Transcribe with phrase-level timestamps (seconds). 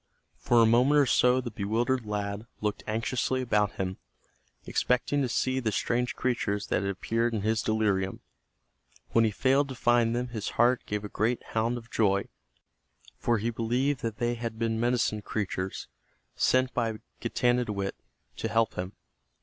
[0.39, 3.97] For a moment or so the bewildered lad looked anxiously about him,
[4.65, 8.19] expecting to see the strange creatures that had appeared in his delirium.
[9.09, 12.29] When he failed to find them his heart gave a great hound of joy,
[13.19, 15.87] for he believed that they had been medicine creatures
[16.35, 17.93] sent by Getanittowit
[18.37, 18.93] to help him.